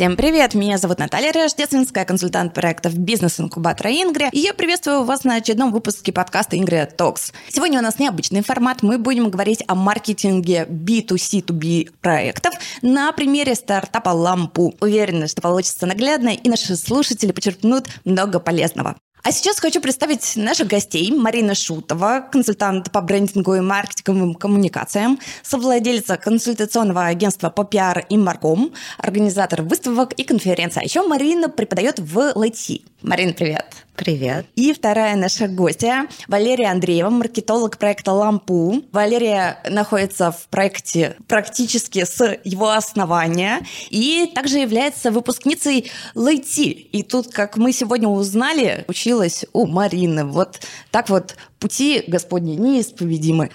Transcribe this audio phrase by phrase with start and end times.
[0.00, 0.54] Всем привет!
[0.54, 4.30] Меня зовут Наталья Рождественская, консультант проектов бизнес-инкубатора Ингри.
[4.32, 7.34] И я приветствую вас на очередном выпуске подкаста Ингри Talks.
[7.50, 8.82] Сегодня у нас необычный формат.
[8.82, 14.74] Мы будем говорить о маркетинге B2C2B проектов на примере стартапа Лампу.
[14.80, 18.96] Уверена, что получится наглядно, и наши слушатели почерпнут много полезного.
[19.22, 21.12] А сейчас хочу представить наших гостей.
[21.12, 28.72] Марина Шутова, консультант по брендингу и маркетинговым коммуникациям, совладельца консультационного агентства по пиар и марком,
[28.96, 30.80] организатор выставок и конференций.
[30.80, 32.82] А еще Марина преподает в ЛАЙТИ.
[33.02, 33.66] Марина, привет.
[34.00, 34.46] Привет.
[34.56, 38.82] И вторая наша гостья Валерия Андреева, маркетолог проекта «Лампу».
[38.92, 43.60] Валерия находится в проекте практически с его основания
[43.90, 46.70] и также является выпускницей ЛАЙТИ.
[46.70, 50.24] И тут, как мы сегодня узнали, училась у Марины.
[50.24, 50.60] Вот
[50.90, 53.50] так вот пути Господни неисповедимы.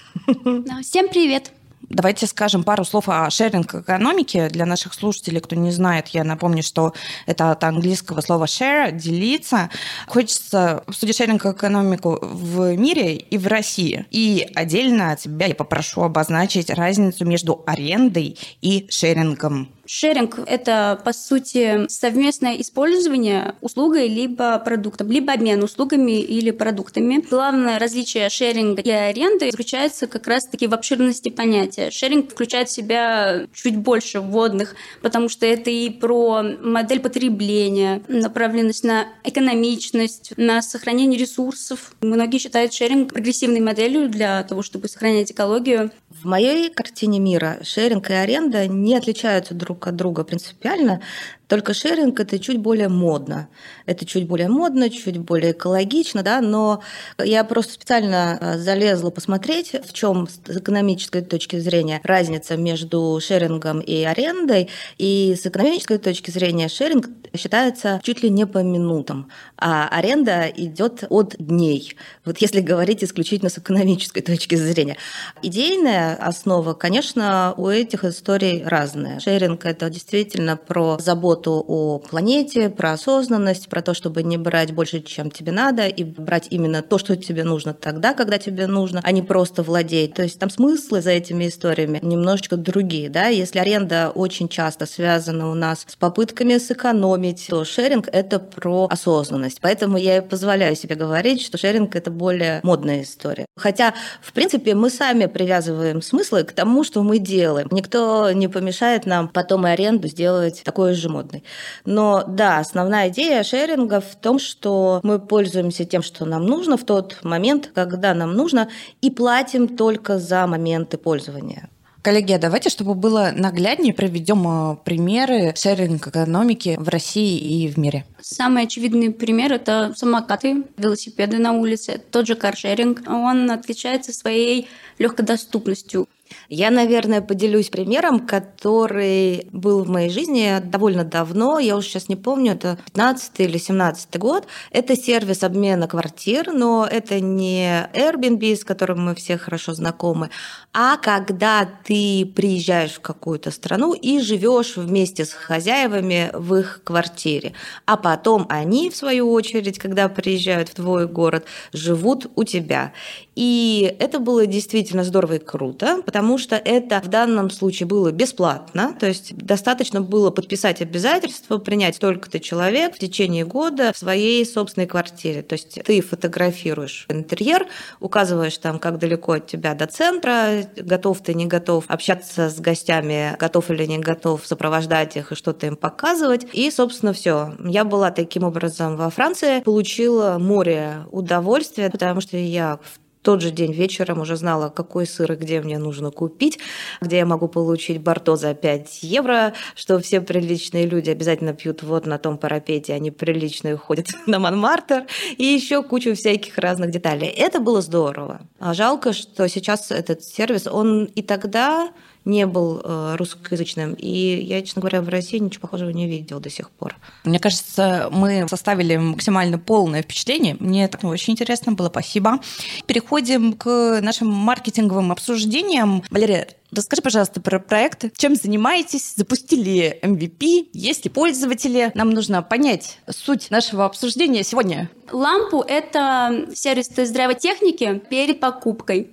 [0.83, 1.53] Всем привет.
[1.89, 6.07] Давайте скажем пару слов о шеринг-экономике для наших слушателей, кто не знает.
[6.09, 6.93] Я напомню, что
[7.25, 9.69] это от английского слова share– делиться.
[10.07, 14.05] Хочется обсудить шеринг-экономику в мире и в России.
[14.09, 19.74] И отдельно от тебя я попрошу обозначить разницу между арендой и шерингом.
[19.85, 27.23] Шеринг– это, по сути, совместное использование услугой либо продуктом, либо обмен услугами или продуктами.
[27.29, 31.91] Главное различие шеринга и аренды заключается как раз-таки в обширности понятия.
[31.91, 38.83] Шеринг включает в себя чуть больше вводных, потому что это и про модель потребления, направленность
[38.83, 41.95] на экономичность, на сохранение ресурсов.
[42.01, 45.91] Многие считают шеринг прогрессивной моделью для того, чтобы сохранять экологию.
[46.21, 51.01] В моей картине мира шеринг и аренда не отличаются друг от друга принципиально,
[51.47, 53.47] только шеринг это чуть более модно.
[53.85, 56.81] Это чуть более модно, чуть более экологично, да, но
[57.23, 63.79] я просто специально э, залезла посмотреть, в чем с экономической точки зрения разница между шерингом
[63.79, 64.69] и арендой.
[64.97, 71.03] И с экономической точки зрения шеринг считается чуть ли не по минутам, а аренда идет
[71.09, 71.95] от дней.
[72.23, 74.97] Вот если говорить исключительно с экономической точки зрения.
[75.41, 79.19] Идейная основа, конечно, у этих историй разная.
[79.19, 84.71] Шеринг это действительно про заботу заботу о планете, про осознанность, про то, чтобы не брать
[84.73, 89.01] больше, чем тебе надо, и брать именно то, что тебе нужно тогда, когда тебе нужно,
[89.03, 90.13] а не просто владеть.
[90.13, 93.09] То есть там смыслы за этими историями немножечко другие.
[93.09, 93.27] Да?
[93.27, 99.59] Если аренда очень часто связана у нас с попытками сэкономить, то шеринг– это про осознанность.
[99.61, 103.45] Поэтому я и позволяю себе говорить, что шеринг– это более модная история.
[103.57, 107.67] Хотя, в принципе, мы сами привязываем смыслы к тому, что мы делаем.
[107.71, 111.43] Никто не помешает нам потом и аренду сделать такой же модной свободной.
[111.85, 116.83] Но да, основная идея шеринга в том, что мы пользуемся тем, что нам нужно в
[116.83, 118.69] тот момент, когда нам нужно,
[119.01, 121.69] и платим только за моменты пользования.
[122.01, 128.05] Коллеги, а давайте, чтобы было нагляднее, проведем э, примеры шеринг-экономики в России и в мире.
[128.21, 133.01] Самый очевидный пример– это самокаты, велосипеды на улице, тот же каршеринг.
[133.07, 134.67] Он отличается своей
[134.99, 136.07] легкодоступностью.
[136.49, 141.59] Я, наверное, поделюсь примером, который был в моей жизни довольно давно.
[141.59, 144.47] Я уже сейчас не помню, это 15 или 17 год.
[144.71, 150.29] Это сервис обмена квартир, но это не Airbnb, с которым мы все хорошо знакомы,
[150.73, 157.53] а когда ты приезжаешь в какую-то страну и живешь вместе с хозяевами в их квартире,
[157.85, 162.93] а потом они, в свою очередь, когда приезжают в твой город, живут у тебя.
[163.35, 168.95] И это было действительно здорово и круто, потому что это в данном случае было бесплатно,
[168.97, 174.87] то есть достаточно было подписать обязательство, принять столько-то человек в течение года в своей собственной
[174.87, 175.41] квартире.
[175.41, 177.67] То есть ты фотографируешь интерьер,
[177.99, 183.35] указываешь там, как далеко от тебя до центра, готов ты, не готов общаться с гостями,
[183.37, 186.47] готов или не готов сопровождать их и что-то им показывать.
[186.53, 187.55] И, собственно, все.
[187.59, 193.49] Я была таким образом во Франции, получила море удовольствия, потому что я в тот же
[193.49, 196.59] день вечером уже знала, какой сыр и где мне нужно купить,
[197.01, 202.05] где я могу получить Барто за 5 евро, что все приличные люди обязательно пьют вот
[202.05, 205.07] на том парапете, они приличные ходят на Монмартр,
[205.37, 207.27] и еще кучу всяких разных деталей.
[207.27, 208.41] Это было здорово.
[208.59, 211.89] А жалко, что сейчас этот сервис, он и тогда
[212.25, 213.93] не был э, русскоязычным.
[213.93, 216.95] И я, честно говоря, в России ничего похожего не видел до сих пор.
[217.23, 220.57] Мне кажется, мы составили максимально полное впечатление.
[220.59, 221.89] Мне так очень интересно было.
[221.89, 222.39] Спасибо.
[222.87, 226.03] Переходим к нашим маркетинговым обсуждениям.
[226.09, 228.17] Валерия, Расскажи, пожалуйста, про проект.
[228.17, 229.13] Чем занимаетесь?
[229.15, 230.69] Запустили MVP?
[230.73, 231.91] Есть ли пользователи?
[231.93, 234.89] Нам нужно понять суть нашего обсуждения сегодня.
[235.11, 239.11] Лампу– это сервис тест-драйва техники перед покупкой.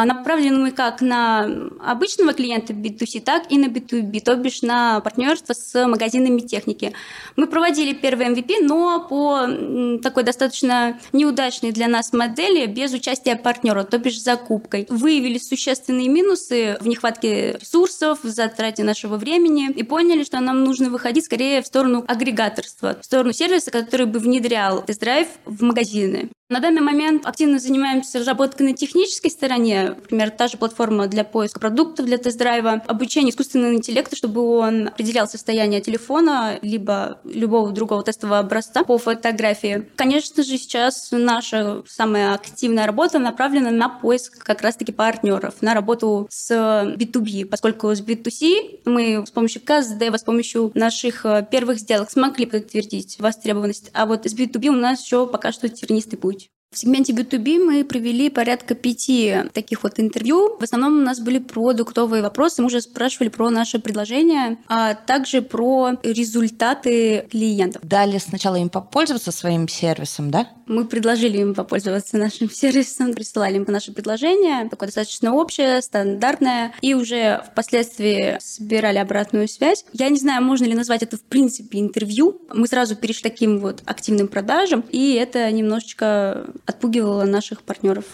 [0.00, 1.46] А направлены мы как на
[1.78, 6.94] обычного клиента B2C, так и на B2B, то бишь на партнерство с магазинами техники.
[7.36, 13.84] Мы проводили первый MVP, но по такой достаточно неудачной для нас модели, без участия партнера,
[13.84, 14.86] то бишь закупкой.
[14.88, 20.88] Выявили существенные минусы в нехватке ресурсов, в затрате нашего времени и поняли, что нам нужно
[20.88, 26.30] выходить скорее в сторону агрегаторства, в сторону сервиса, который бы внедрял тест-драйв в магазины.
[26.50, 29.90] На данный момент активно занимаемся разработкой на технической стороне.
[29.90, 35.28] Например, та же платформа для поиска продуктов для тест-драйва, обучение искусственного интеллекта, чтобы он определял
[35.28, 39.88] состояние телефона либо любого другого тестового образца по фотографии.
[39.94, 46.26] Конечно же, сейчас наша самая активная работа направлена на поиск как раз-таки партнеров, на работу
[46.30, 52.10] с B2B, поскольку с B2C мы с помощью КСД, с помощью наших э, первых сделок
[52.10, 56.39] смогли подтвердить востребованность, а вот с B2B у нас еще пока что тернистый путь.
[56.72, 60.56] В сегменте B2B мы провели порядка пяти таких вот интервью.
[60.56, 62.62] В основном у нас были продуктовые вопросы.
[62.62, 67.82] Мы уже спрашивали про наше предложение, а также про результаты клиентов.
[67.82, 70.46] Дали сначала им попользоваться своим сервисом, да?
[70.70, 76.94] Мы предложили им попользоваться нашим сервисом, присылали им наше предложение, такое достаточно общее, стандартное, и
[76.94, 79.84] уже впоследствии собирали обратную связь.
[79.92, 82.40] Я не знаю, можно ли назвать это в принципе интервью.
[82.54, 88.04] Мы сразу перешли к таким вот активным продажам, и это немножечко отпугивало наших партнеров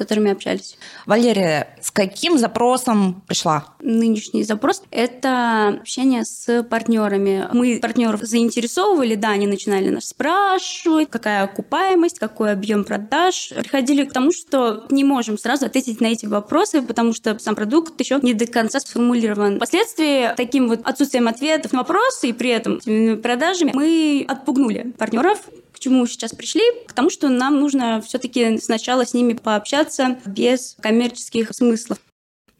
[0.00, 0.78] которыми общались.
[1.04, 3.66] Валерия, с каким запросом пришла?
[3.80, 7.48] Нынешний запрос– это общение с партнерами.
[7.52, 13.52] Мы партнеров заинтересовывали, да, они начинали нас спрашивать, какая окупаемость, какой объем продаж.
[13.54, 18.00] Приходили к тому, что не можем сразу ответить на эти вопросы, потому что сам продукт
[18.00, 19.56] еще не до конца сформулирован.
[19.56, 22.80] Впоследствии таким вот отсутствием ответов на вопросы и при этом
[23.20, 25.40] продажами мы отпугнули партнеров,
[25.80, 26.62] чему сейчас пришли?
[26.86, 31.98] К тому, что нам нужно все-таки сначала с ними пообщаться без коммерческих смыслов.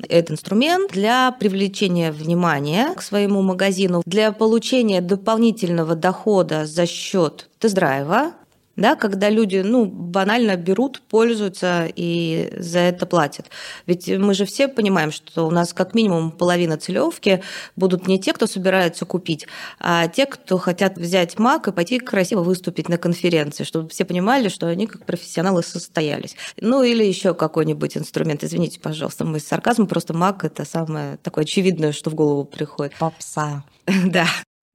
[0.09, 8.33] Это инструмент для привлечения внимания к своему магазину, для получения дополнительного дохода за счет тест-драйва,
[8.81, 13.51] да, когда люди, ну, банально берут, пользуются и за это платят.
[13.87, 17.43] Ведь мы же все понимаем, что у нас как минимум половина целевки
[17.77, 19.47] будут не те, кто собирается купить,
[19.79, 24.49] а те, кто хотят взять маг и пойти красиво выступить на конференции, чтобы все понимали,
[24.49, 26.35] что они как профессионалы состоялись.
[26.59, 28.43] Ну, или еще какой-нибудь инструмент.
[28.45, 32.95] Извините, пожалуйста, мы сарказм, просто маг– это самое такое очевидное, что в голову приходит.
[32.99, 33.63] Попса.
[34.07, 34.27] Да.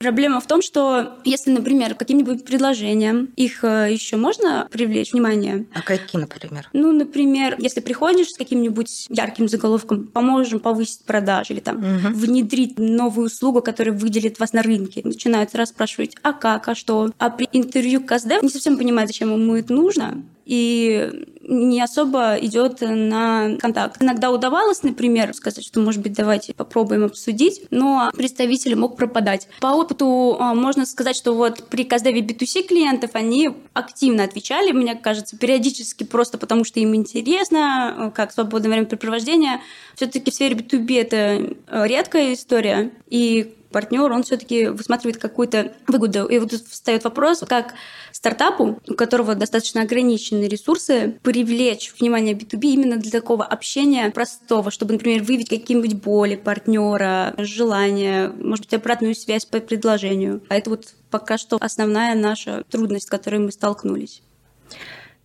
[0.06, 5.66] Проблема в том, что если, например, каким-нибудь предложением их э, еще можно привлечь внимание.
[5.74, 6.69] А какие, например?
[6.74, 12.13] Ну, например, если приходишь с каким-нибудь ярким заголовком, поможем повысить продажи или там угу.
[12.13, 17.10] внедрить новую услугу, которая выделит вас на рынке, начинают расспрашивать, а как, а что.
[17.18, 22.81] А при интервью КСД не совсем понимают, зачем ему это нужно и не особо идет
[22.81, 24.01] на контакт.
[24.01, 29.47] Иногда удавалось, например, сказать, что, может быть, давайте попробуем обсудить, но представитель мог пропадать.
[29.62, 34.95] По опыту а, можно сказать, что вот при каздеве B2C клиентов они активно отвечали, мне
[34.95, 39.62] кажется, периодически просто потому, что им интересно, как свободное времяпрепровождение.
[39.95, 46.27] Все-таки в сфере B2B это редкая история, и партнер, он все-таки высматривает какую-то выгоду.
[46.27, 47.74] И вот тут встает вопрос, как
[48.13, 54.94] стартапу, у которого достаточно ограниченные ресурсы, привлечь внимание B2B именно для такого общения простого, чтобы,
[54.94, 60.41] например, выявить какие-нибудь боли партнера, желания, может быть, обратную связь по предложению.
[60.48, 64.22] А это вот пока что основная наша трудность, с которой мы столкнулись.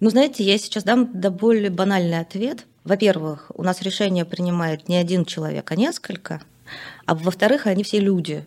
[0.00, 2.66] Ну, знаете, я сейчас дам до более банальный ответ.
[2.82, 6.42] Во-первых, у нас решение принимает не один человек, а несколько.
[7.06, 8.46] А во-вторых, они все люди.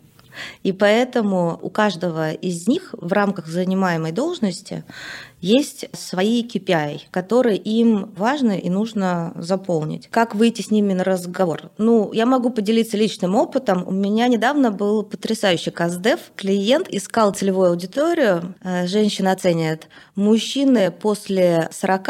[0.63, 4.84] И поэтому у каждого из них в рамках занимаемой должности
[5.43, 10.07] есть свои KPI, которые им важно и нужно заполнить.
[10.09, 11.69] Как выйти с ними на разговор?
[11.77, 13.85] Ну, я могу поделиться личным опытом.
[13.85, 16.31] У меня недавно был потрясающий КАЗДЕВ.
[16.38, 18.55] Клиент искал целевую аудиторию.
[18.63, 19.89] Э, женщина оценивает.
[20.15, 22.09] Мужчины после 40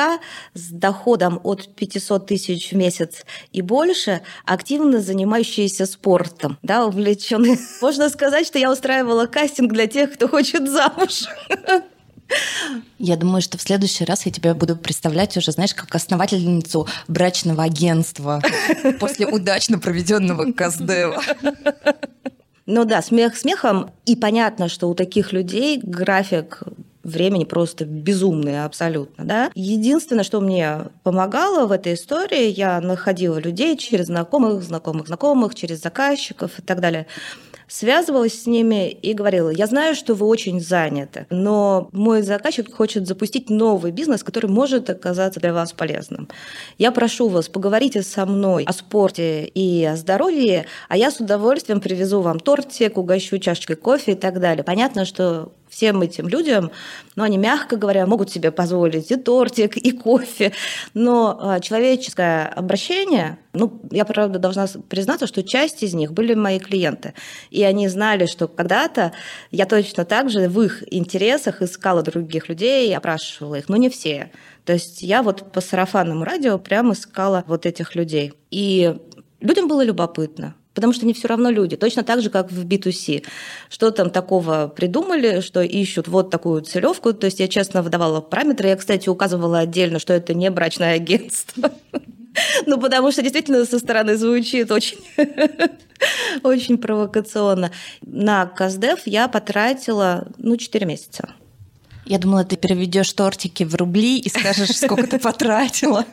[0.53, 7.57] с доходом от 500 тысяч в месяц и больше, активно занимающиеся спортом, да, увлеченные.
[7.81, 11.23] Можно сказать, что я устраивала кастинг для тех, кто хочет замуж.
[12.99, 17.63] Я думаю, что в следующий раз я тебя буду представлять уже, знаешь, как основательницу брачного
[17.63, 18.41] агентства
[18.99, 21.21] после удачно проведенного Каздева.
[22.65, 23.91] Ну да, смех смехом.
[24.05, 26.63] И понятно, что у таких людей график
[27.03, 29.25] времени просто безумный абсолютно.
[29.25, 29.51] Да?
[29.53, 35.81] Единственное, что мне помогало в этой истории, я находила людей через знакомых, знакомых, знакомых, через
[35.81, 37.07] заказчиков и так далее
[37.73, 43.07] связывалась с ними и говорила, я знаю, что вы очень заняты, но мой заказчик хочет
[43.07, 46.29] запустить новый бизнес, который может оказаться для вас полезным.
[46.77, 51.81] Я прошу вас, поговорите со мной о спорте и о здоровье, а я с удовольствием
[51.81, 54.63] привезу вам тортик, угощу чашечкой кофе и так далее.
[54.63, 56.71] Понятно, что всем этим людям,
[57.15, 60.53] ну, они, мягко говоря, могут себе позволить и тортик, и кофе,
[60.93, 66.59] но а, человеческое обращение, ну, я, правда, должна признаться, что часть из них были мои
[66.59, 67.13] клиенты,
[67.49, 69.13] и они знали, что когда-то
[69.49, 74.31] я точно так же в их интересах искала других людей, опрашивала их, но не все.
[74.65, 78.33] То есть я вот по сарафанному радио прямо искала вот этих людей.
[78.49, 78.95] И
[79.41, 83.25] людям было любопытно потому что они все равно люди, точно так же, как в B2C.
[83.69, 88.69] Что там такого придумали, что ищут вот такую целевку, то есть я честно выдавала параметры,
[88.69, 91.71] я, кстати, указывала отдельно, что это не брачное агентство.
[92.65, 94.97] Ну, потому что действительно со стороны звучит очень,
[96.43, 97.71] очень провокационно.
[98.01, 101.29] На Каздев я потратила, ну, 4 месяца.
[102.05, 106.05] Я думала, ты переведешь тортики в рубли и скажешь, сколько ты потратила.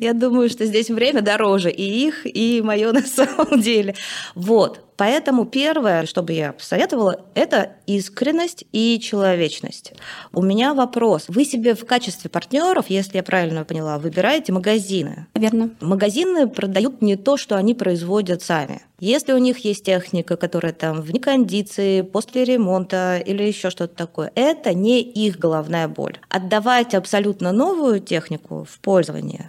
[0.00, 3.94] Я думаю, что здесь время дороже и их, и мое на самом деле.
[4.34, 4.80] Вот.
[4.96, 9.94] Поэтому первое, что бы я посоветовала, это искренность и человечность.
[10.32, 11.24] У меня вопрос.
[11.26, 15.26] Вы себе в качестве партнеров, если я правильно поняла, выбираете магазины?
[15.34, 15.70] Верно.
[15.80, 18.82] Магазины продают не то, что они производят сами.
[19.00, 24.30] Если у них есть техника, которая там вне кондиции, после ремонта или еще что-то такое,
[24.36, 26.18] это не их головная боль.
[26.28, 29.41] Отдавать абсолютно новую технику в пользование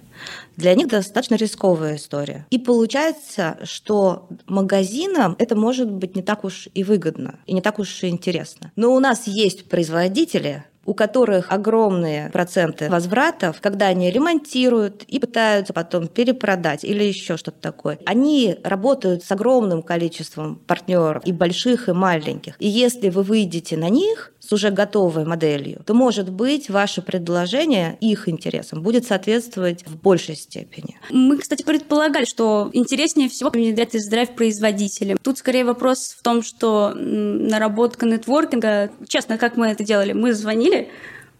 [0.55, 2.45] для них достаточно рисковая история.
[2.49, 7.79] И получается, что магазинам это может быть не так уж и выгодно, и не так
[7.79, 8.71] уж и интересно.
[8.75, 15.73] Но у нас есть производители, у которых огромные проценты возвратов, когда они ремонтируют и пытаются
[15.73, 17.99] потом перепродать или еще что-то такое.
[18.05, 22.55] Они работают с огромным количеством партнеров, и больших, и маленьких.
[22.59, 27.97] И если вы выйдете на них с уже готовой моделью, то, может быть, ваше предложение
[27.99, 30.97] их интересам будет соответствовать в большей степени.
[31.09, 35.17] Мы, кстати, предполагали, что интереснее всего внедрять тест-драйв производителям.
[35.21, 40.63] Тут скорее вопрос в том, что наработка нетворкинга, честно, как мы это делали, мы звонили
[40.63, 40.89] звонили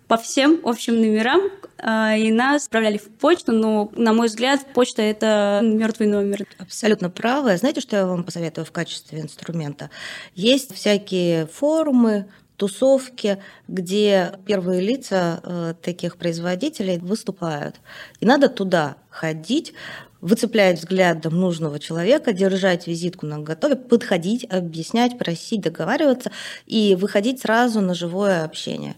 [0.08, 1.41] по всем общим номерам,
[1.77, 6.46] а, и нас отправляли в почту, но, на мой взгляд, почта– это мертвый номер.
[6.60, 7.55] Абсолютно правы.
[7.58, 9.89] Знаете, что я вам посоветую в качестве инструмента?
[10.36, 17.75] Есть всякие форумы, тусовки, где первые лица э, таких производителей выступают.
[18.19, 19.74] И надо туда ходить,
[20.22, 26.31] выцеплять взглядом нужного человека, держать визитку на готове, подходить, объяснять, просить, договариваться
[26.65, 28.95] и выходить сразу на живое общение.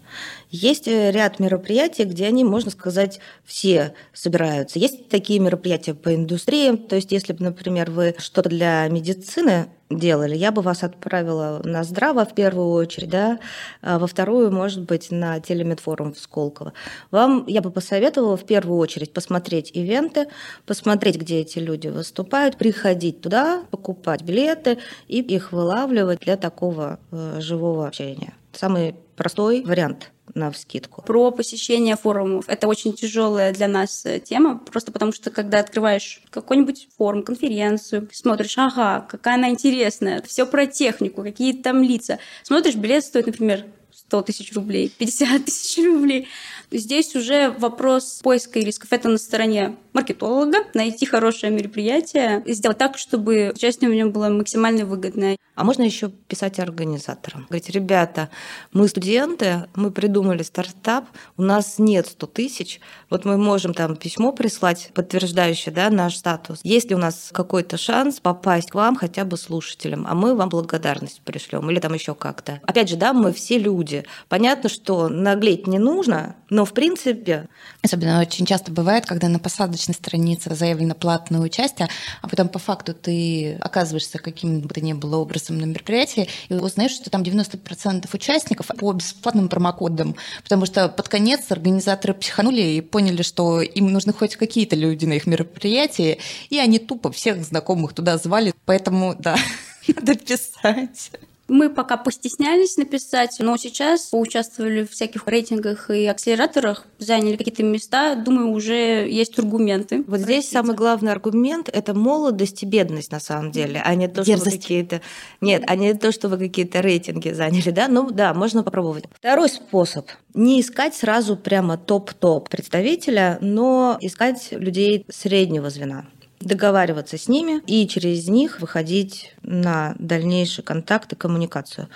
[0.56, 4.80] Есть э, ряд мероприятий, где они, можно сказать, все собираются.
[4.80, 10.36] Есть такие мероприятия по индустрии, то есть если бы, например, вы что-то для медицины делали,
[10.36, 13.40] я бы вас отправила на Здраво в первую очередь, да,
[13.82, 16.72] а во вторую, может быть, на телемедфорум в Сколково.
[17.12, 20.28] Вам я бы посоветовала в первую очередь посмотреть ивенты,
[20.66, 24.78] посмотреть, где эти люди выступают, приходить туда, покупать билеты
[25.10, 28.34] и их вылавливать для такого э, живого общения.
[28.54, 31.02] Самый простой вариант– на вскидку.
[31.02, 32.46] Про посещение форумов.
[32.48, 38.10] Это очень тяжелая для нас э, тема, просто потому что когда открываешь какой-нибудь форум, конференцию,
[38.12, 42.20] смотришь, ага, какая она интересная, все про технику, какие там лица.
[42.44, 43.66] Смотришь, билет стоит, например,
[44.08, 46.28] 100 тысяч рублей, 50 тысяч рублей.
[46.72, 48.92] Здесь уже вопрос поиска рисков.
[48.92, 54.86] Это на стороне маркетолога, найти хорошее мероприятие, сделать так, чтобы участие в нем было максимально
[54.86, 55.38] выгодное.
[55.56, 57.46] А можно еще писать организаторам.
[57.50, 58.30] Говорить, ребята,
[58.74, 61.06] мы студенты, мы придумали стартап,
[61.38, 66.60] у нас нет 100 тысяч, вот мы можем там письмо прислать, подтверждающее да, наш статус.
[66.64, 70.50] Есть ли у нас какой-то шанс попасть к вам хотя бы слушателям, а мы вам
[70.50, 72.60] благодарность пришлем или там еще как-то.
[72.64, 74.04] Опять же, да, мы все люди.
[74.28, 77.48] Понятно, что наглеть не нужно, но в принципе...
[77.84, 81.90] Особенно очень часто бывает, когда на посадочной странице заявлено платное участие,
[82.22, 86.54] а потом по факту ты оказываешься каким бы то ни было образом на мероприятии и
[86.54, 92.80] узнаешь, что там 90% участников по бесплатным промокодам, потому что под конец организаторы психанули и
[92.80, 96.20] поняли, что им нужны хоть какие-то люди на их мероприятии,
[96.50, 98.54] и они тупо всех знакомых туда звали.
[98.64, 99.36] Поэтому, да,
[99.90, 101.12] надо писать.
[101.48, 108.16] Мы пока постеснялись написать, но сейчас поучаствовали в всяких рейтингах и акселераторах, заняли какие-то места.
[108.16, 110.04] Думаю, уже есть аргументы.
[110.08, 114.24] Вот здесь самый главный аргумент– это молодость и бедность на самом деле, а не то,
[114.24, 114.56] что Дерзость.
[114.56, 115.02] вы какие-то…
[115.40, 117.88] Нет, а не то, что вы какие-то рейтинги заняли, да?
[117.88, 119.06] Ну да, можно попробовать.
[119.14, 126.06] Второй способ– не искать сразу прямо топ-топ представителя, но искать людей среднего звена.
[126.40, 131.88] Договариваться с ними и через них выходить на дальнейший контакт и коммуникацию.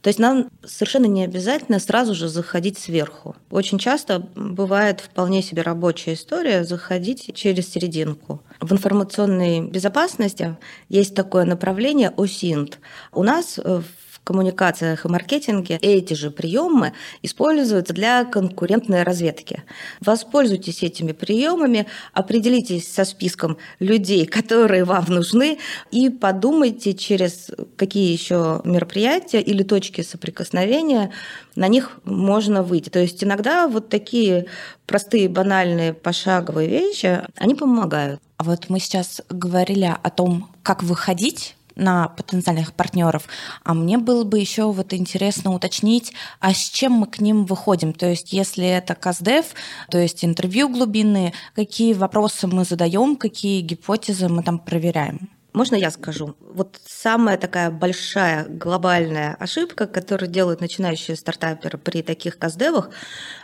[0.00, 3.36] То есть нам совершенно не обязательно сразу же заходить сверху.
[3.50, 8.42] Очень часто бывает вполне себе рабочая история заходить через серединку.
[8.60, 10.56] В информационной безопасности
[10.88, 12.74] есть такое направление OSINT.
[13.12, 19.62] У нас в коммуникациях и маркетинге эти же приемы используются для конкурентной разведки.
[20.00, 25.58] Воспользуйтесь этими приемами, определитесь со списком людей, которые вам нужны,
[25.90, 31.10] и подумайте, через какие еще мероприятия или точки соприкосновения
[31.56, 32.88] на них можно выйти.
[32.88, 34.46] То есть иногда вот такие
[34.86, 38.20] простые, банальные, пошаговые вещи, они помогают.
[38.36, 43.28] А вот мы сейчас говорили о том, как выходить на потенциальных партнеров.
[43.64, 47.92] А мне было бы еще вот интересно уточнить, а с чем мы к ним выходим?
[47.92, 49.54] То есть, если это КАЗДЕФ,
[49.90, 55.30] то есть интервью глубинные, какие вопросы мы задаем, какие гипотезы мы там проверяем?
[55.52, 56.34] Можно я скажу?
[56.40, 62.90] Вот самая такая большая глобальная ошибка, которую делают начинающие стартаперы при таких каздевах,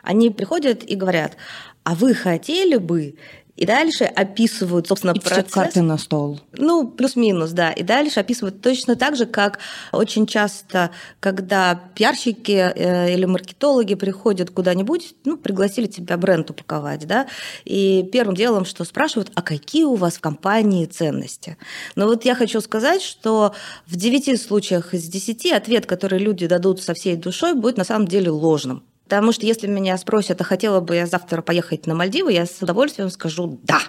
[0.02, 1.36] они приходят и говорят,
[1.84, 3.16] а вы хотели бы
[3.58, 5.52] и дальше описывают, собственно, и процесс.
[5.52, 6.40] Карты на стол.
[6.52, 7.72] Ну, плюс-минус, да.
[7.72, 9.58] И дальше описывают точно так же, как
[9.90, 17.26] очень часто, когда пиарщики э, или маркетологи приходят куда-нибудь, ну, пригласили тебя бренд упаковать, да,
[17.64, 21.56] и первым делом, что спрашивают, а какие у вас в компании ценности?
[21.96, 23.54] Но вот я хочу сказать, что
[23.86, 28.06] в 9 случаях из 10 ответ, который люди дадут со всей душой, будет на самом
[28.06, 28.84] деле ложным.
[29.08, 32.60] Потому что если меня спросят, а хотела бы я завтра поехать на Мальдивы, я с
[32.60, 33.80] удовольствием скажу «да».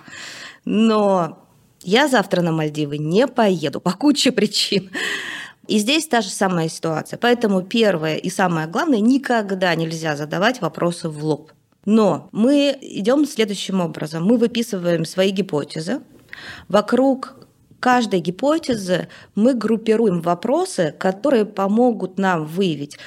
[0.63, 1.45] Но
[1.81, 4.89] я завтра на Мальдивы не поеду по куче причин.
[5.67, 7.19] И здесь та же самая ситуация.
[7.19, 11.51] Поэтому первое и самое главное, никогда нельзя задавать вопросы в лоб.
[11.83, 14.23] Но мы идем следующим образом.
[14.23, 15.99] Мы выписываем свои гипотезы.
[16.69, 17.35] Вокруг
[17.81, 22.97] каждой гипотезы мы группируем вопросы, которые помогут нам выявить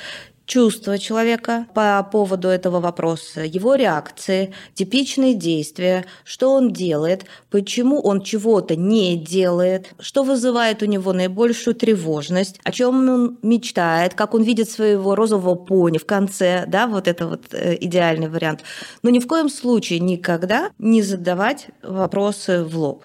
[0.53, 8.21] чувства человека по поводу этого вопроса, его реакции, типичные действия, что он делает, почему он
[8.21, 14.43] чего-то не делает, что вызывает у него наибольшую тревожность, о чем он мечтает, как он
[14.43, 18.61] видит своего розового пони в конце, да, вот это вот э, идеальный вариант.
[19.03, 23.05] Но ни в коем случае никогда не задавать вопросы в лоб.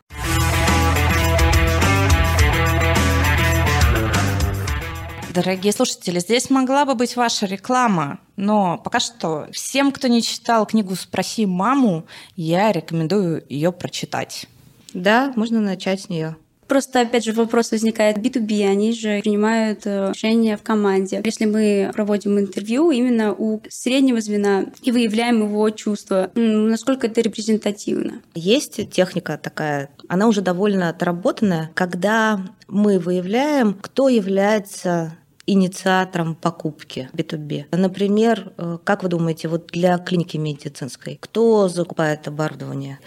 [5.38, 10.66] Дорогие слушатели, здесь могла бы быть ваша реклама, но пока что всем, кто не читал
[10.66, 14.48] книгу «Спроси маму», я рекомендую ее прочитать.
[14.96, 16.36] Да, можно начать с нее.
[16.68, 21.22] Просто, опять же, вопрос возникает B2B, они же принимают э, решения в команде.
[21.24, 28.24] Если мы проводим интервью именно у среднего звена и выявляем его чувства, насколько это репрезентативно?
[28.34, 35.16] Есть техника такая, она уже довольно отработанная, когда мы выявляем, кто является
[35.48, 37.66] инициатором покупки B2B.
[37.72, 43.00] Например, э, как вы думаете, вот для клиники медицинской, кто закупает оборудование?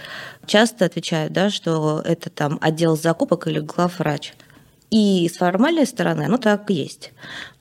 [0.47, 4.33] Часто отвечают, да, что это там отдел закупок или главврач.
[4.91, 7.13] И с формальной стороны, ну так и есть.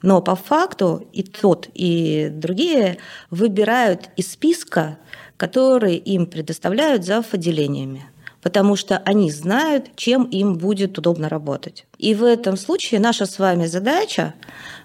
[0.01, 2.97] Но по факту и тот, и другие
[3.29, 4.97] выбирают из списка,
[5.37, 8.09] который им предоставляют за отделениями
[8.41, 11.85] потому что они знают, чем им будет удобно работать.
[11.97, 14.33] И в этом случае наша с вами задача,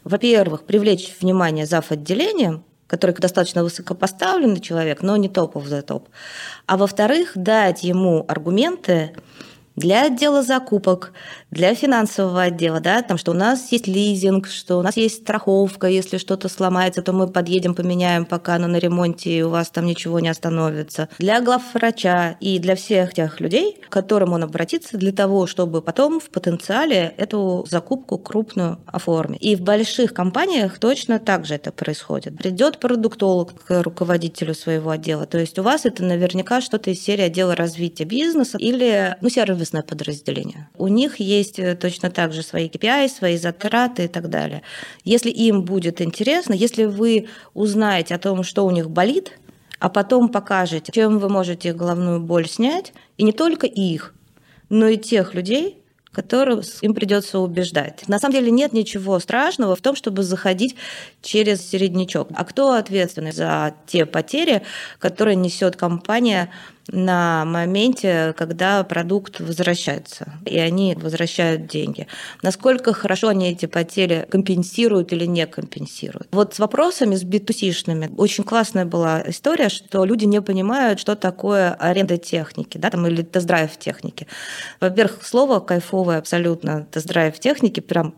[0.02, 1.90] во-первых, привлечь внимание зав.
[1.90, 6.08] отделением, который достаточно высокопоставленный человек, но не топов за топ.
[6.66, 9.14] А во-вторых, дать ему аргументы,
[9.76, 11.12] для отдела закупок,
[11.50, 15.88] для финансового отдела, да, там, что у нас есть лизинг, что у нас есть страховка,
[15.88, 19.86] если что-то сломается, то мы подъедем, поменяем, пока оно на ремонте, и у вас там
[19.86, 21.08] ничего не остановится.
[21.18, 26.20] Для главврача и для всех тех людей, к которым он обратится для того, чтобы потом
[26.20, 29.42] в потенциале эту закупку крупную оформить.
[29.42, 32.36] И в больших компаниях точно так же это происходит.
[32.36, 37.22] Придет продуктолог к руководителю своего отдела, то есть у вас это наверняка что-то из серии
[37.22, 40.68] отдела развития бизнеса или ну, сервис сервисное подразделение.
[40.76, 44.62] У них есть э, точно так же свои KPI, свои затраты и так далее.
[45.04, 49.32] Если им будет интересно, если вы узнаете о том, что у них болит,
[49.78, 54.14] а потом покажете, чем вы можете головную боль снять, и не только их,
[54.68, 55.78] но и тех людей,
[56.12, 58.08] которых им придется убеждать.
[58.08, 60.76] На самом деле нет ничего страшного в том, чтобы заходить
[61.22, 62.28] через середнячок.
[62.34, 64.62] А кто ответственный за те потери,
[64.98, 66.50] которые несет компания
[66.88, 72.06] на моменте, когда продукт возвращается, и они возвращают деньги.
[72.42, 76.28] Насколько хорошо они эти потери компенсируют или не компенсируют.
[76.30, 81.72] Вот с вопросами, с B2C-шными, очень классная была история, что люди не понимают, что такое
[81.74, 84.26] аренда техники, да, там, или тест-драйв техники.
[84.80, 88.14] Во-первых, слово кайфовое абсолютно, тест-драйв техники, прям,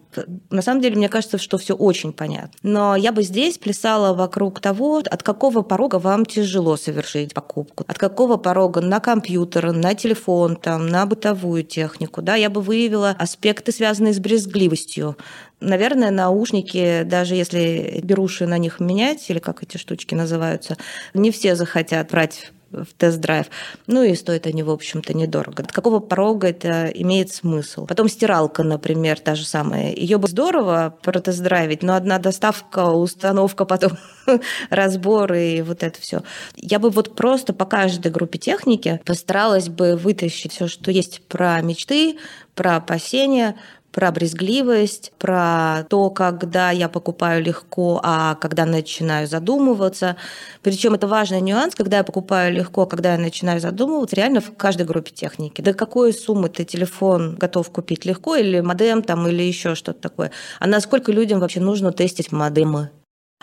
[0.51, 2.53] на самом деле, мне кажется, что все очень понятно.
[2.63, 7.99] Но я бы здесь плясала вокруг того, от какого порога вам тяжело совершить покупку, от
[7.99, 12.23] какого порога порога на компьютер, на телефон, там, на бытовую технику.
[12.23, 15.19] Да, я бы выявила аспекты, связанные с брезгливостью.
[15.61, 20.79] Наверное, наушники, даже если беруши на них менять, или как эти штучки называются,
[21.13, 23.47] не все захотят брать в тест-драйв.
[23.87, 25.63] Ну и стоят они, в общем-то, недорого.
[25.63, 27.87] До какого порога это имеет смысл?
[27.87, 29.93] Потом стиралка, например, та же самая.
[29.95, 33.93] Ее бы здорово протест-драйвить, но одна доставка, установка, потом
[34.71, 36.23] разбор и вот это все.
[36.57, 41.61] Я бы вот просто по каждой группе техники постаралась бы вытащить все, что есть про
[41.61, 42.19] мечты,
[42.55, 43.57] про опасения,
[43.97, 50.17] про брезгливость, про то, когда я покупаю легко, а когда начинаю задумываться.
[50.63, 54.85] Причем это важный нюанс, когда я покупаю легко, когда я начинаю задумываться, реально в каждой
[54.85, 55.63] группе техники.
[55.63, 60.31] До какой суммы ты телефон готов купить легко, или модем там, или еще что-то такое.
[60.61, 62.91] А насколько людям вообще нужно тестить модемы?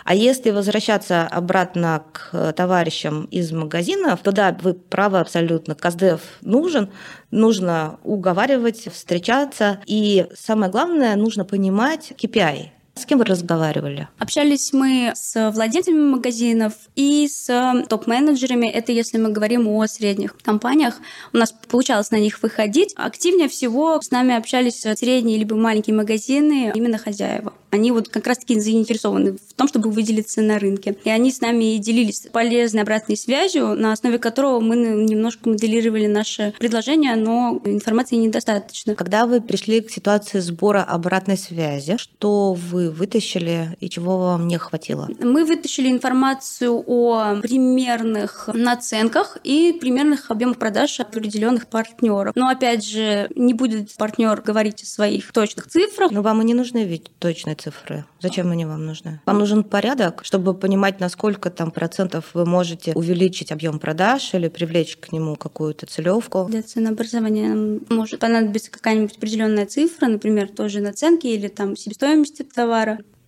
[0.02, 5.74] А если возвращаться обратно к товарищам из магазинов, то да, вы правы абсолютно.
[5.74, 6.90] Каздев нужен,
[7.30, 9.80] нужно уговаривать, встречаться.
[9.86, 12.73] И самое главное, нужно понимать KPI.
[12.96, 14.08] С кем вы разговаривали?
[14.18, 18.66] Общались мы с владельцами магазинов и с топ-менеджерами.
[18.66, 21.00] Это если мы говорим о средних компаниях.
[21.32, 22.94] У нас получалось на них выходить.
[22.96, 27.52] Активнее всего с нами общались средние либо маленькие магазины, именно хозяева.
[27.72, 30.96] Они вот как раз-таки заинтересованы в том, чтобы выделиться на рынке.
[31.02, 36.54] И они с нами делились полезной обратной связью, на основе которого мы немножко моделировали наше
[36.60, 38.94] предложение, но информации недостаточно.
[38.94, 44.58] Когда вы пришли к ситуации сбора обратной связи, что вы вытащили и чего вам не
[44.58, 45.08] хватило?
[45.20, 52.32] Мы вытащили информацию о примерных наценках и примерных объемах продаж определенных партнеров.
[52.34, 56.10] Но опять же, не будет партнер говорить о своих точных цифрах.
[56.10, 58.04] Но вам и не нужны ведь точные цифры.
[58.20, 59.20] Зачем они вам нужны?
[59.26, 64.96] Вам нужен порядок, чтобы понимать, насколько там процентов вы можете увеличить объем продаж или привлечь
[64.96, 66.46] к нему какую-то целевку.
[66.48, 72.73] Для ценообразования может понадобиться какая-нибудь определенная цифра, например, тоже наценки или там себестоимости товара.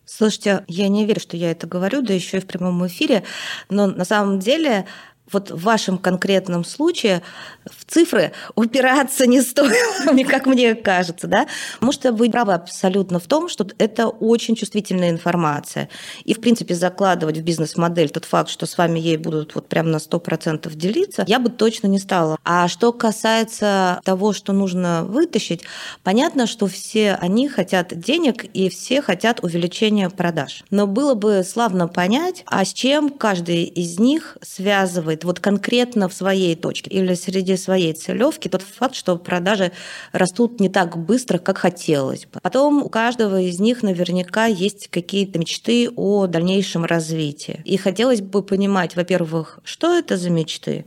[0.05, 3.25] Слушайте, я не верю, что я это говорю, да еще и в прямом эфире,
[3.69, 4.87] но на самом деле
[5.33, 7.23] вот в вашем конкретном случае
[7.65, 11.47] в цифры упираться не стоит, как мне кажется, да?
[11.75, 15.89] Потому что вы правы абсолютно в том, что это очень чувствительная информация.
[16.25, 19.91] И, в принципе, закладывать в бизнес-модель тот факт, что с вами ей будут вот прям
[19.91, 22.39] на 100% делиться, я бы точно не стала.
[22.45, 25.63] А что касается того, что нужно вытащить,
[26.03, 30.65] понятно, что все они хотят денег и все хотят увеличения продаж.
[30.71, 36.09] Но было бы славно понять, а с чем каждый из них связывает делает вот конкретно
[36.09, 39.73] в своей точке или среди своей целевки тот факт, что продажи
[40.13, 42.41] растут не так быстро, как хотелось бы.
[42.43, 47.61] Потом у каждого из них наверняка есть какие-то мечты о дальнейшем развитии.
[47.65, 50.85] И хотелось бы понимать, во-первых, что это за мечты,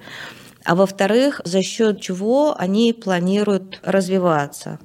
[0.65, 4.79] а во-вторых, за счет чего они планируют развиваться.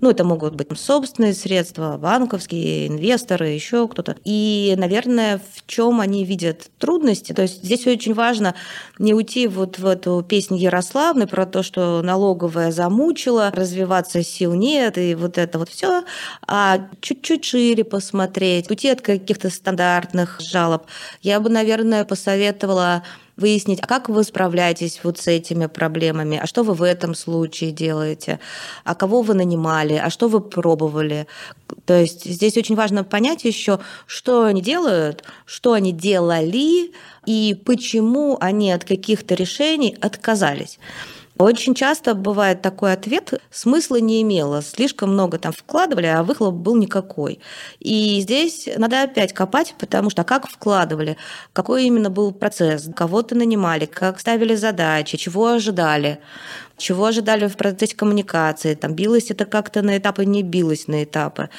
[0.00, 4.16] Ну, это могут быть собственные средства, банковские, инвесторы, еще кто-то.
[4.24, 7.32] И, наверное, в чем они видят трудности.
[7.32, 8.54] То есть здесь очень важно
[8.98, 14.98] не уйти вот в эту песню Ярославны про то, что налоговая замучила, развиваться сил нет,
[14.98, 16.04] и вот это вот все,
[16.46, 20.84] а чуть-чуть шире посмотреть, уйти от каких-то стандартных жалоб.
[21.22, 23.02] Я бы, наверное, посоветовала
[23.38, 27.70] выяснить, а как вы справляетесь вот с этими проблемами, а что вы в этом случае
[27.70, 28.40] делаете,
[28.84, 31.26] а кого вы нанимали, а что вы пробовали.
[31.86, 36.92] То есть здесь очень важно понять еще, что они делают, что они делали
[37.26, 40.78] и почему они от каких-то решений отказались.
[41.38, 46.74] Очень часто бывает такой ответ, смысла не имело, слишком много там вкладывали, а выхлоп был
[46.74, 47.38] никакой.
[47.78, 51.16] И здесь надо опять копать, потому что а как вкладывали,
[51.52, 56.18] какой именно был процесс, кого-то нанимали, как ставили задачи, чего ожидали
[56.78, 61.50] чего ожидали в процессе коммуникации, там билось это как-то на этапы, не билось на этапы.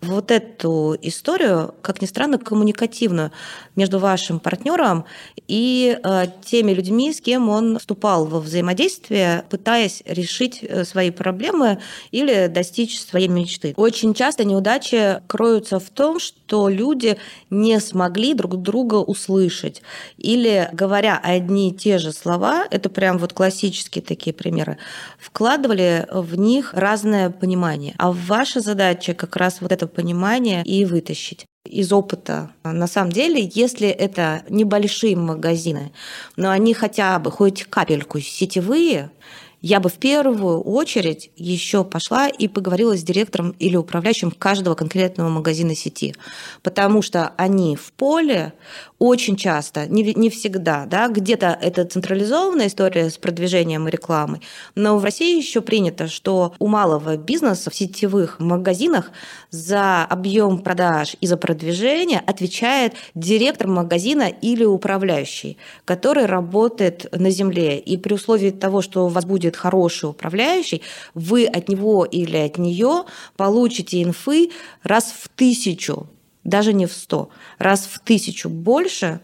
[0.00, 3.32] Вот эту историю, как ни странно, коммуникативную
[3.74, 5.04] между вашим партнером
[5.48, 11.80] и э, теми людьми, с кем он вступал во взаимодействие, пытаясь решить э, свои проблемы
[12.12, 13.74] или достичь своей мечты.
[13.76, 16.37] Очень часто неудачи кроются в том, что
[16.68, 17.18] люди
[17.50, 19.82] не смогли друг друга услышать.
[20.16, 24.78] Или, говоря одни и те же слова, это прям вот классические такие примеры,
[25.18, 27.94] вкладывали в них разное понимание.
[27.98, 32.50] А ваша задача как раз вот это понимание и вытащить из опыта.
[32.64, 35.92] На самом деле, если это небольшие магазины,
[36.36, 39.10] но они хотя бы хоть капельку сетевые,
[39.60, 45.28] я бы в первую очередь еще пошла и поговорила с директором или управляющим каждого конкретного
[45.28, 46.14] магазина сети,
[46.62, 48.52] потому что они в поле
[48.98, 54.40] очень часто, не, не всегда, да, где-то это централизованная история с продвижением и рекламой,
[54.74, 59.10] но в России еще принято, что у малого бизнеса в сетевых магазинах
[59.50, 67.78] за объем продаж и за продвижение отвечает директор магазина или управляющий, который работает на земле.
[67.78, 70.82] И при условии того, что у вас будет хороший управляющий,
[71.14, 73.04] вы от него или от нее
[73.36, 74.50] получите инфы
[74.82, 76.08] раз в тысячу
[76.44, 79.20] даже не в 100, раз в тысячу больше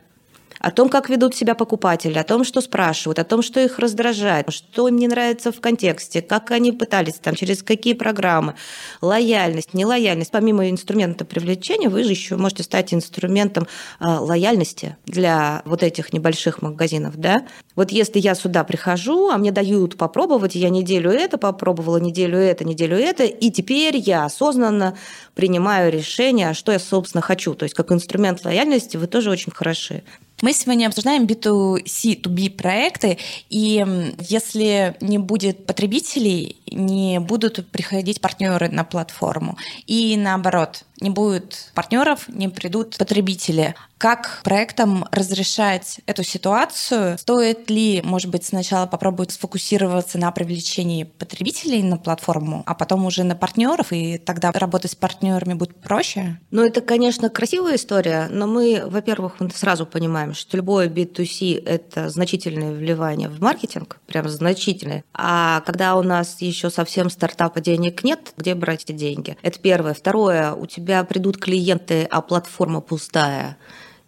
[0.65, 4.51] о том, как ведут себя покупатели, о том, что спрашивают, о том, что их раздражает,
[4.51, 8.55] что им не нравится в контексте, как они пытались там, через какие программы,
[9.03, 10.31] лояльность, нелояльность.
[10.31, 13.67] Помимо инструмента привлечения, вы же еще можете стать инструментом
[14.01, 17.17] а, лояльности для вот этих небольших магазинов.
[17.19, 17.47] Да?
[17.77, 22.65] Вот если я сюда прихожу, а мне дают попробовать, я неделю это попробовала, неделю это,
[22.65, 24.97] неделю это, и теперь я осознанно
[25.35, 27.53] принимаю решение, что я, собственно, хочу.
[27.55, 30.05] То есть как инструмент лояльности вы тоже очень хороши.
[30.45, 33.17] Мы сегодня обсуждаем B2C, 2B проекты,
[33.49, 33.83] и
[34.29, 39.57] если не будет потребителей, не будут приходить партнеры на платформу.
[39.87, 43.75] И наоборот, не будет партнеров, не придут потребители.
[43.99, 47.17] Как проектам разрешать эту ситуацию?
[47.17, 53.23] Стоит ли, может быть, сначала попробовать сфокусироваться на привлечении потребителей на платформу, а потом уже
[53.23, 56.39] на партнеров, и тогда работать с партнерами будет проще?
[56.51, 62.73] Ну, это, конечно, красивая история, но мы, во-первых, сразу понимаем, что любое B2C– это значительное
[62.73, 65.05] вливание в маркетинг, прям значительное.
[65.15, 69.37] А когда у нас еще совсем стартапа денег нет, где брать эти деньги?
[69.43, 69.95] Это первое.
[69.95, 73.57] Второе, у тебя тебя придут клиенты, а платформа пустая,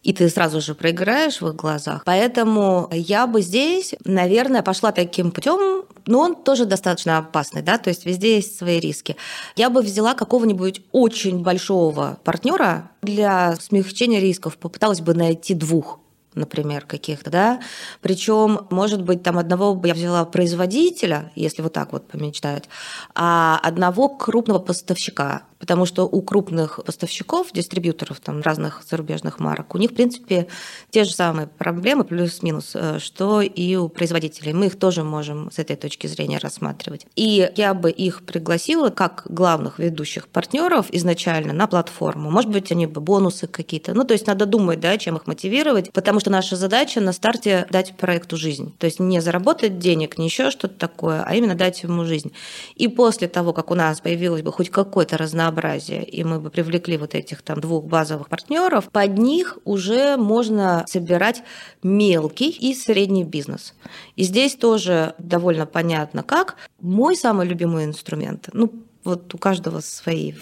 [0.04, 2.02] и ты сразу же проиграешь в их глазах.
[2.04, 7.90] Поэтому я бы здесь, наверное, пошла таким путем, но он тоже достаточно опасный, да, то
[7.90, 9.16] есть везде есть свои риски.
[9.56, 15.98] Я бы взяла какого-нибудь очень большого партнера для смягчения рисков, попыталась бы найти двух
[16.36, 17.60] например, каких-то, да.
[18.02, 22.68] Причем, может быть, там одного я взяла производителя, если вот так вот помечтать,
[23.14, 29.78] а одного крупного поставщика потому что у крупных поставщиков, дистрибьюторов там, разных зарубежных марок, у
[29.78, 30.46] них, в принципе,
[30.90, 34.52] те же самые проблемы, плюс-минус, э, что и у производителей.
[34.52, 37.06] Мы их тоже можем с этой точки зрения рассматривать.
[37.16, 42.30] И я бы их пригласила как главных ведущих партнеров изначально на платформу.
[42.30, 43.94] Может быть, они бы бонусы какие-то.
[43.94, 47.66] Ну, то есть надо думать, да, чем их мотивировать, потому что наша задача на старте
[47.70, 48.74] дать проекту жизнь.
[48.78, 52.32] То есть не заработать денег, не еще что-то такое, а именно дать ему жизнь.
[52.74, 56.50] И после того, как у нас появилось бы хоть какое-то разнообразие разнообразие, и мы бы
[56.50, 61.42] привлекли вот этих там двух базовых партнеров, под них уже можно собирать
[61.82, 63.74] мелкий и средний бизнес.
[64.16, 66.56] И здесь тоже довольно понятно, как.
[66.80, 68.72] Мой самый любимый инструмент, ну,
[69.04, 70.34] вот у каждого свои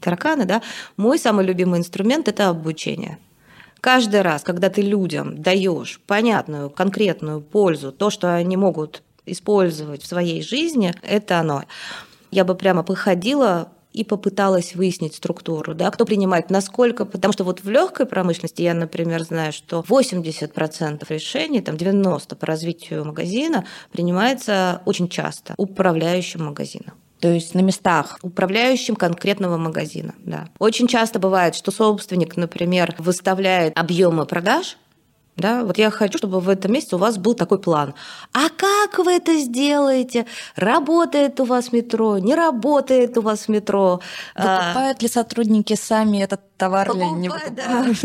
[0.00, 0.62] тараканы, да,
[0.96, 3.18] мой самый любимый инструмент– это обучение.
[3.80, 10.06] Каждый раз, когда ты людям даешь понятную, конкретную пользу, то, что они могут использовать в
[10.06, 11.64] своей жизни, это оно.
[12.30, 17.62] Я бы прямо походила и попыталась выяснить структуру, да, кто принимает, насколько, потому что вот
[17.62, 24.82] в легкой промышленности я, например, знаю, что 80% решений, там 90% по развитию магазина принимается
[24.84, 26.94] очень часто управляющим магазином.
[27.22, 28.18] То есть на местах.
[28.22, 30.48] Управляющим конкретного магазина, да.
[30.58, 34.76] Очень часто бывает, что собственник, например, выставляет объемы продаж,
[35.36, 37.94] да, вот я хочу, чтобы в этом месяце у вас был такой план.
[38.34, 40.26] А как вы это сделаете?
[40.56, 42.18] Работает у вас метро?
[42.18, 44.00] Не работает у вас метро?
[44.34, 47.98] А, Покупают ли сотрудники сами этот товар Покупают, или не покупают?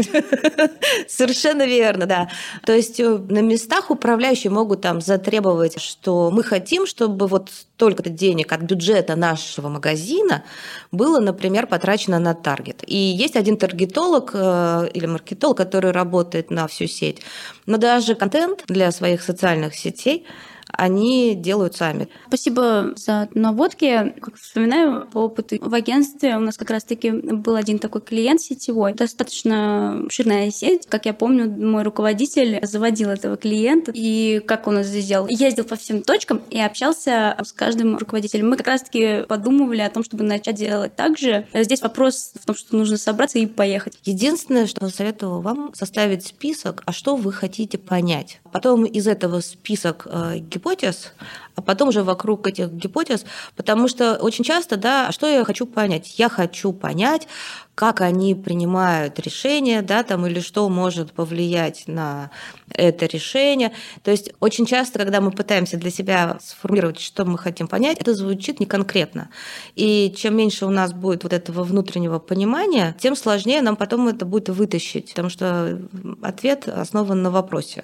[1.07, 2.29] Совершенно верно, да.
[2.65, 8.09] То есть э, на местах управляющие могут там затребовать, что мы хотим, чтобы вот столько-то
[8.09, 10.43] денег от бюджета нашего магазина
[10.91, 12.83] было, например, потрачено на таргет.
[12.87, 17.21] И есть один таргетолог э, или маркетолог, который работает на всю сеть.
[17.65, 20.25] Но даже контент для своих социальных сетей
[20.71, 22.09] они делают сами.
[22.27, 24.13] Спасибо за наводки.
[24.19, 28.93] Как вспоминаю по опыту в агентстве, у нас как раз-таки был один такой клиент сетевой,
[28.93, 30.87] достаточно обширная сеть.
[30.87, 35.27] Как я помню, мой руководитель заводил этого клиента, и как он это сделал?
[35.27, 38.49] Ездил по всем точкам и общался с каждым руководителем.
[38.49, 41.47] Мы как раз-таки подумывали о том, чтобы начать делать так же.
[41.53, 43.97] Здесь вопрос в том, что нужно собраться и поехать.
[44.03, 48.39] Единственное, что советовала вам, составить список, а что вы хотите понять.
[48.51, 51.13] Потом из этого список э, гипотез,
[51.55, 56.17] а потом уже вокруг этих гипотез, потому что очень часто, да, что я хочу понять?
[56.17, 57.27] Я хочу понять,
[57.75, 62.31] как они принимают решения, да, там, или что может повлиять на
[62.73, 63.71] это решение.
[64.01, 68.15] То есть очень часто, когда мы пытаемся для себя сформулировать, что мы хотим понять, это
[68.15, 69.29] звучит не конкретно.
[69.75, 74.25] И чем меньше у нас будет вот этого внутреннего понимания, тем сложнее нам потом это
[74.25, 75.79] будет вытащить, потому что
[76.23, 77.83] ответ основан на вопросе.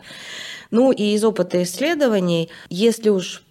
[0.74, 3.44] Ну и из опыта исследований, если уж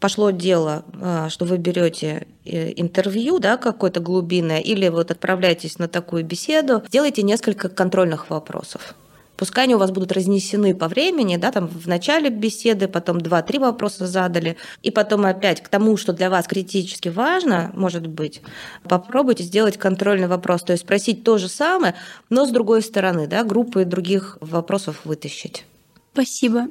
[0.00, 5.88] пошло дело, а, что вы берете э, интервью, да, какое-то глубинное, или вот отправляетесь на
[5.88, 8.94] такую беседу, делайте несколько контрольных вопросов.
[9.36, 13.58] Пускай они у вас будут разнесены по времени, да, там в начале беседы, потом два-три
[13.58, 18.40] вопроса задали, и потом опять к тому, что для вас критически важно, может быть,
[18.84, 21.94] попробуйте сделать контрольный вопрос, то есть спросить то же самое,
[22.30, 25.66] но с другой стороны, да, группы других вопросов вытащить.
[26.12, 26.66] Спасибо.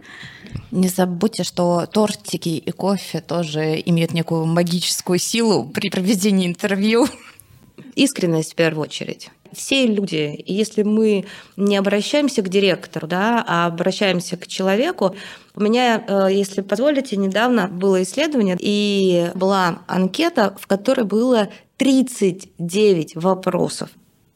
[0.71, 7.07] Не забудьте, что тортики и кофе тоже имеют некую магическую силу при проведении интервью.
[7.95, 9.29] Искренность в первую очередь.
[9.51, 11.25] Все люди, и если мы
[11.57, 15.15] не обращаемся к директору, да, а обращаемся к человеку,
[15.55, 23.15] у меня, э, если позволите, недавно было исследование, и была анкета, в которой было 39
[23.15, 23.89] вопросов.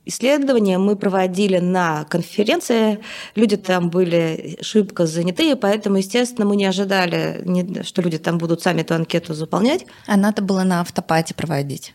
[0.06, 3.00] Исследования мы проводили на конференции,
[3.36, 8.82] люди там были шибко заняты, поэтому, естественно, мы не ожидали, что люди там будут сами
[8.82, 9.86] эту анкету заполнять.
[10.08, 11.94] А надо было на автопате проводить.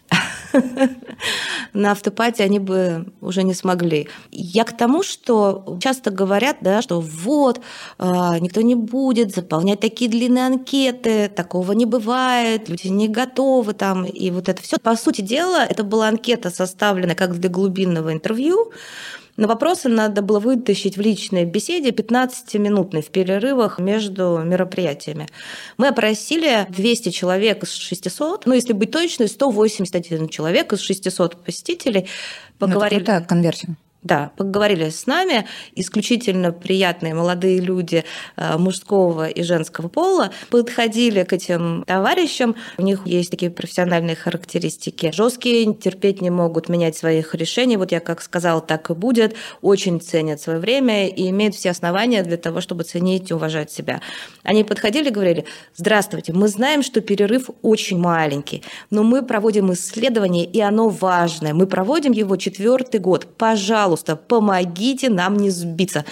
[1.73, 4.09] На автопате они бы уже не смогли.
[4.31, 7.61] Я к тому, что часто говорят, да, что вот,
[7.99, 14.05] а, никто не будет заполнять такие длинные анкеты, такого не бывает, люди не готовы там,
[14.05, 14.79] и вот это все.
[14.79, 18.73] По сути дела, это была анкета, составлена как для глубинного интервью,
[19.38, 25.29] на вопросы надо было вытащить в личной беседе 15-минутной в перерывах между мероприятиями.
[25.77, 32.09] Мы опросили 200 человек из 600, ну, если быть точной, 181 человек из 600 посетителей.
[32.59, 33.05] Поговорили...
[33.07, 33.77] Ну, это конверсия.
[34.05, 38.05] Да, поговорили с нами, исключительно приятные молодые люди
[38.37, 45.11] э, мужского и женского пола, подходили к этим товарищам, у них есть такие профессиональные характеристики.
[45.13, 50.01] Жесткие, терпеть не могут менять своих решений, вот я как сказала, так и будет, очень
[50.01, 54.01] ценят свое время и имеют все основания для того, чтобы ценить и уважать себя.
[54.45, 60.45] Они подходили и говорили, здравствуйте, мы знаем, что перерыв очень маленький, но мы проводим исследование,
[60.45, 66.05] и оно важное, мы проводим его четвертый год, пожалуйста, пожалуйста, помогите нам не сбиться.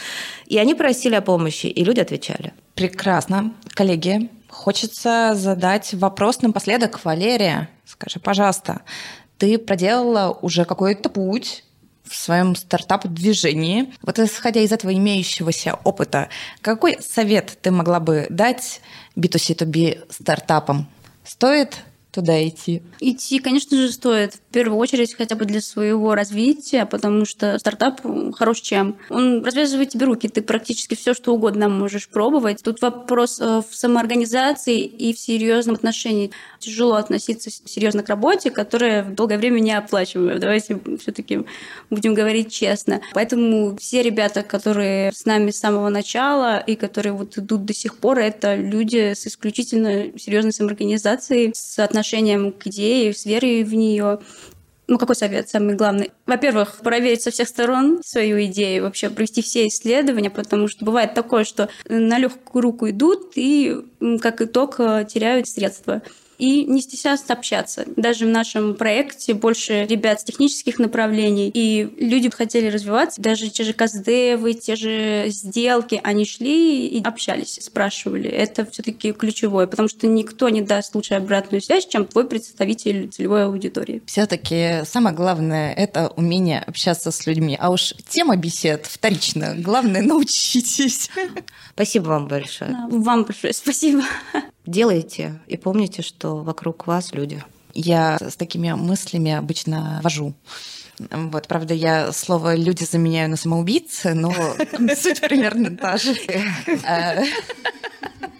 [0.47, 2.55] И они просили о помощи, и люди отвечали.
[2.75, 3.53] Прекрасно.
[3.75, 7.05] Коллеги, хочется задать вопрос напоследок.
[7.05, 8.81] Валерия, скажи, пожалуйста,
[9.37, 11.65] ты проделала уже какой-то путь
[12.05, 13.93] в своем стартап-движении.
[14.01, 16.31] Вот исходя из этого имеющегося опыта,
[16.63, 18.81] какой совет ты могла бы дать
[19.17, 20.89] B2C2B стартапам?
[21.25, 21.83] Стоит
[22.17, 22.83] туда идти?
[22.99, 24.33] Идти, конечно же, стоит.
[24.33, 28.01] В первую очередь хотя бы для своего развития, потому что стартап
[28.35, 28.97] хорош чем?
[29.11, 32.63] Он развязывает тебе руки, ты практически все, что угодно можешь пробовать.
[32.63, 36.31] Тут вопрос э, в самоорганизации и в серьезном отношении.
[36.59, 40.39] Тяжело относиться серьезно к работе, которая в долгое время не оплачиваемая.
[40.39, 41.41] Давайте все-таки
[41.91, 43.03] будем говорить честно.
[43.13, 47.99] Поэтому все ребята, которые с нами с самого начала и которые вот идут до сих
[47.99, 53.75] пор, это люди с исключительно серьезной самоорганизацией, с отношением отношением к идее, с верой в
[53.75, 54.21] нее.
[54.89, 56.13] Ну, какой совет самый главный?
[56.27, 61.43] Во-первых, проверить со всех сторон свою идею, вообще провести все исследования, потому что бывает такое,
[61.43, 63.77] что на легкую руку идут и,
[64.21, 64.77] как итог,
[65.09, 66.03] теряют средства
[66.39, 67.85] и не стесняться общаться.
[67.97, 73.21] Даже в нашем проекте больше ребят с технических направлений, и люди хотели развиваться.
[73.21, 78.29] Даже те же каздевы, те же сделки, они шли и общались, спрашивали.
[78.29, 83.09] Это все таки ключевое, потому что никто не даст лучше обратную связь, чем твой представитель
[83.09, 84.03] целевой аудитории.
[84.07, 87.57] все таки самое главное— это умение общаться с людьми.
[87.59, 89.55] А уж тема бесед вторично.
[89.57, 91.11] Главное— научитесь.
[91.75, 92.71] Спасибо вам большое.
[92.71, 94.03] Да, вам большое спасибо
[94.67, 97.43] делайте и помните, что вокруг вас люди.
[97.75, 100.35] Я с такими мыслями обычно вожу.
[100.99, 104.33] Вот, правда, я слово «люди» заменяю на «самоубийцы», но
[104.97, 106.17] суть примерно та же.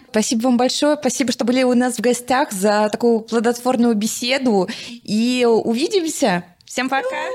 [0.09, 0.97] Спасибо вам большое.
[0.99, 4.67] Спасибо, что были у нас в гостях за такую плодотворную беседу.
[4.87, 6.43] И увидимся.
[6.65, 7.27] Всем пока.